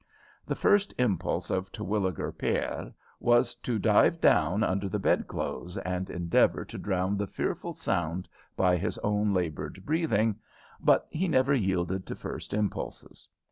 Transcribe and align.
The 0.47 0.55
first 0.55 0.95
impulse 0.97 1.51
of 1.51 1.71
Terwilliger 1.71 2.31
pere 2.31 2.91
was 3.19 3.53
to 3.61 3.77
dive 3.77 4.19
down 4.19 4.63
under 4.63 4.89
the 4.89 4.97
bedclothes, 4.97 5.77
and 5.77 6.09
endeavor 6.09 6.65
to 6.65 6.77
drown 6.79 7.17
the 7.17 7.27
fearful 7.27 7.75
sound 7.75 8.27
by 8.55 8.77
his 8.77 8.97
own 9.03 9.31
labored 9.31 9.85
breathing, 9.85 10.39
but 10.79 11.05
he 11.11 11.27
never 11.27 11.53
yielded 11.53 12.07
to 12.07 12.15
first 12.15 12.51
impulses. 12.51 13.27